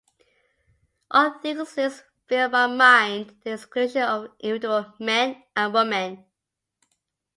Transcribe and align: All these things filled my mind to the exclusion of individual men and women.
All 1.11 1.37
these 1.43 1.73
things 1.73 2.01
filled 2.25 2.53
my 2.53 2.65
mind 2.65 3.27
to 3.27 3.35
the 3.43 3.51
exclusion 3.53 4.01
of 4.01 4.31
individual 4.43 4.91
men 4.97 5.43
and 5.55 5.71
women. 5.71 6.25